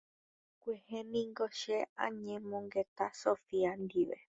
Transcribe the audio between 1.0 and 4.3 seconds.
ningo che añemongeta Sofía ndive.